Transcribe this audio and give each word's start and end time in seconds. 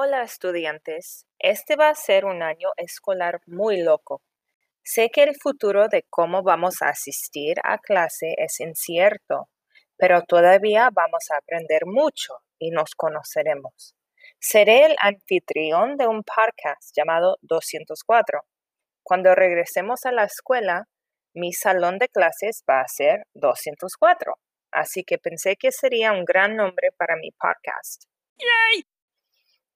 Hola 0.00 0.22
estudiantes, 0.22 1.26
este 1.40 1.74
va 1.74 1.88
a 1.88 1.94
ser 1.96 2.24
un 2.24 2.40
año 2.40 2.68
escolar 2.76 3.40
muy 3.48 3.82
loco. 3.82 4.22
Sé 4.84 5.10
que 5.10 5.24
el 5.24 5.34
futuro 5.34 5.88
de 5.88 6.04
cómo 6.08 6.44
vamos 6.44 6.82
a 6.82 6.90
asistir 6.90 7.56
a 7.64 7.78
clase 7.78 8.36
es 8.38 8.60
incierto, 8.60 9.48
pero 9.96 10.22
todavía 10.22 10.90
vamos 10.92 11.28
a 11.32 11.38
aprender 11.38 11.84
mucho 11.86 12.34
y 12.60 12.70
nos 12.70 12.94
conoceremos. 12.94 13.96
Seré 14.38 14.86
el 14.86 14.94
anfitrión 15.00 15.96
de 15.96 16.06
un 16.06 16.22
podcast 16.22 16.94
llamado 16.96 17.38
204. 17.42 18.42
Cuando 19.02 19.34
regresemos 19.34 20.06
a 20.06 20.12
la 20.12 20.22
escuela, 20.22 20.84
mi 21.34 21.52
salón 21.52 21.98
de 21.98 22.08
clases 22.08 22.62
va 22.70 22.82
a 22.82 22.86
ser 22.86 23.24
204, 23.34 24.32
así 24.70 25.02
que 25.02 25.18
pensé 25.18 25.56
que 25.56 25.72
sería 25.72 26.12
un 26.12 26.24
gran 26.24 26.54
nombre 26.54 26.92
para 26.96 27.16
mi 27.16 27.32
podcast. 27.32 28.04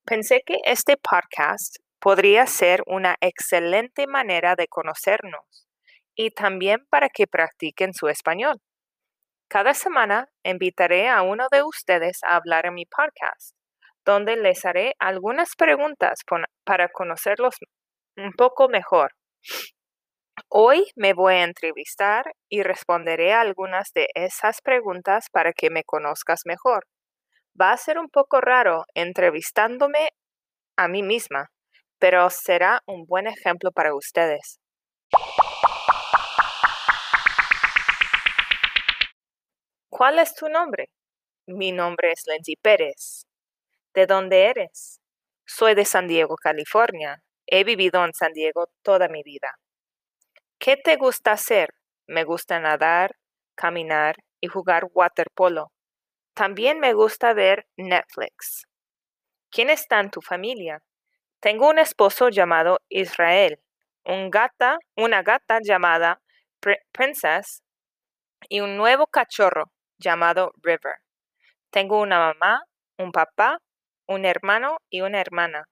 Pensé 0.05 0.42
que 0.45 0.59
este 0.65 0.97
podcast 0.97 1.77
podría 2.01 2.48
ser 2.48 2.83
una 2.87 3.15
excelente 3.20 4.09
manera 4.09 4.56
de 4.56 4.66
conocernos 4.66 5.69
y 6.16 6.33
también 6.33 6.84
para 6.91 7.09
que 7.09 7.29
practiquen 7.29 7.95
su 7.95 8.09
español. 8.09 8.57
Cada 9.48 9.74
semana 9.74 10.29
invitaré 10.43 11.09
a 11.09 11.23
uno 11.23 11.46
de 11.52 11.62
ustedes 11.62 12.19
a 12.24 12.34
hablar 12.34 12.66
en 12.66 12.74
mi 12.74 12.84
podcast, 12.84 13.55
donde 14.05 14.37
les 14.37 14.65
haré 14.65 14.95
algunas 14.98 15.55
preguntas 15.55 16.23
para 16.65 16.88
conocerlos 16.88 17.55
un 18.16 18.32
poco 18.32 18.69
mejor. 18.69 19.12
Hoy 20.48 20.91
me 20.96 21.12
voy 21.15 21.34
a 21.34 21.45
entrevistar 21.45 22.32
y 22.48 22.65
responderé 22.65 23.34
algunas 23.34 23.93
de 23.95 24.09
esas 24.16 24.62
preguntas 24.62 25.29
para 25.30 25.52
que 25.52 25.71
me 25.71 25.84
conozcas 25.84 26.41
mejor. 26.45 26.87
Va 27.61 27.73
a 27.73 27.77
ser 27.77 27.99
un 27.99 28.09
poco 28.09 28.41
raro 28.41 28.85
entrevistándome 28.95 30.09
a 30.77 30.89
mí 30.89 31.03
misma, 31.03 31.51
pero 31.99 32.31
será 32.31 32.83
un 32.87 33.05
buen 33.05 33.27
ejemplo 33.27 33.71
para 33.73 33.95
ustedes. 33.95 34.59
¿Cuál 39.91 40.19
es 40.19 40.35
tu 40.35 40.49
nombre? 40.49 40.89
Mi 41.47 41.71
nombre 41.73 42.13
es 42.13 42.23
Lindsay 42.27 42.57
Pérez. 42.57 43.27
¿De 43.95 44.07
dónde 44.07 44.47
eres? 44.47 45.01
Soy 45.47 45.75
de 45.75 45.85
San 45.85 46.09
Diego, 46.09 46.37
California. 46.37 47.23
He 47.47 47.65
vivido 47.65 48.03
en 48.05 48.15
San 48.15 48.33
Diego 48.33 48.69
toda 48.83 49.09
mi 49.09 49.23
vida. 49.23 49.55
¿Qué 50.59 50.77
te 50.77 50.97
gusta 50.97 51.33
hacer? 51.33 51.69
Me 52.07 52.25
gusta 52.25 52.59
nadar, 52.59 53.17
caminar 53.55 54.17
y 54.41 54.49
jugar 54.49 54.87
waterpolo. 54.95 55.73
También 56.35 56.80
me 56.80 56.95
gusta 56.95 57.35
ver 57.35 57.66
Netflix. 57.77 58.66
¿Quién 59.51 59.71
está 59.71 60.01
en 60.01 60.11
tu 60.11 60.23
familia? 60.23 60.83
Tengo 61.41 61.69
un 61.69 61.79
esposo 61.79 62.30
llamado 62.30 62.80
Israel, 62.89 63.61
un 64.05 64.31
gata, 64.31 64.78
una 64.97 65.22
gata 65.22 65.59
llamada 65.62 66.22
Princess 66.93 67.62
y 68.49 68.61
un 68.61 68.77
nuevo 68.78 69.06
cachorro 69.06 69.72
llamado 69.99 70.53
River. 70.62 70.97
Tengo 71.71 72.00
una 72.00 72.19
mamá, 72.19 72.62
un 72.99 73.12
papá, 73.12 73.59
un 74.06 74.25
hermano 74.25 74.78
y 74.91 75.03
una 75.03 75.21
hermana. 75.21 75.69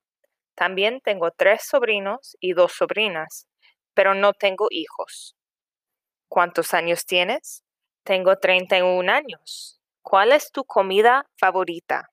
También 0.55 1.01
tengo 1.01 1.31
tres 1.31 1.63
sobrinos 1.65 2.37
y 2.39 2.53
dos 2.53 2.73
sobrinas, 2.73 3.47
pero 3.95 4.13
no 4.13 4.33
tengo 4.33 4.67
hijos. 4.69 5.35
¿Cuántos 6.29 6.73
años 6.73 7.05
tienes? 7.05 7.63
Tengo 8.03 8.37
31 8.37 9.09
años. 9.09 9.80
¿Cuál 10.03 10.31
es 10.31 10.51
tu 10.51 10.65
comida 10.65 11.27
favorita? 11.37 12.09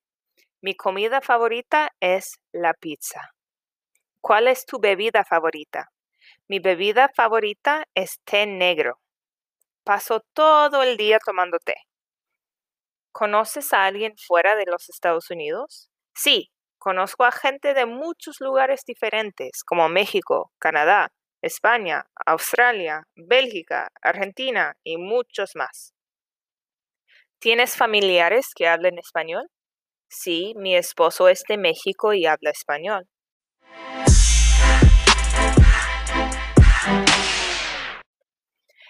Mi 0.60 0.74
comida 0.74 1.20
favorita 1.22 1.90
es 2.00 2.38
la 2.52 2.74
pizza. 2.74 3.32
¿Cuál 4.20 4.48
es 4.48 4.66
tu 4.66 4.78
bebida 4.78 5.24
favorita? 5.24 5.90
Mi 6.48 6.58
bebida 6.58 7.10
favorita 7.14 7.84
es 7.94 8.20
té 8.24 8.46
negro. 8.46 9.00
Paso 9.84 10.20
todo 10.34 10.82
el 10.82 10.96
día 10.96 11.18
tomando 11.18 11.58
té. 11.58 11.76
¿Conoces 13.12 13.72
a 13.72 13.84
alguien 13.86 14.14
fuera 14.16 14.54
de 14.54 14.66
los 14.66 14.88
Estados 14.88 15.30
Unidos? 15.30 15.90
Sí, 16.14 16.50
conozco 16.78 17.24
a 17.24 17.32
gente 17.32 17.74
de 17.74 17.86
muchos 17.86 18.40
lugares 18.40 18.84
diferentes, 18.86 19.64
como 19.64 19.88
México, 19.88 20.52
Canadá, 20.58 21.08
España, 21.42 22.06
Australia, 22.26 23.04
Bélgica, 23.16 23.88
Argentina 24.02 24.74
y 24.84 24.98
muchos 24.98 25.56
más. 25.56 25.94
¿Tienes 27.40 27.76
familiares 27.76 28.48
que 28.52 28.66
hablen 28.66 28.98
español? 28.98 29.46
Sí, 30.08 30.54
mi 30.56 30.74
esposo 30.74 31.28
es 31.28 31.44
de 31.48 31.56
México 31.56 32.12
y 32.12 32.26
habla 32.26 32.50
español. 32.50 33.06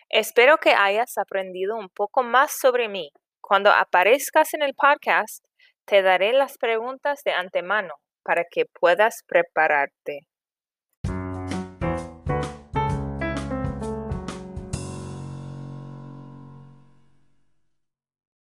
Espero 0.09 0.57
que 0.57 0.71
hayas 0.71 1.19
aprendido 1.19 1.77
un 1.77 1.91
poco 1.91 2.23
más 2.23 2.59
sobre 2.59 2.89
mí. 2.89 3.11
Cuando 3.43 3.71
aparezcas 3.71 4.55
en 4.55 4.63
el 4.63 4.73
podcast, 4.75 5.45
te 5.85 6.01
daré 6.01 6.33
las 6.33 6.57
preguntas 6.57 7.21
de 7.27 7.33
antemano 7.33 7.97
para 8.23 8.45
que 8.51 8.65
puedas 8.65 9.25
prepararte. 9.27 10.21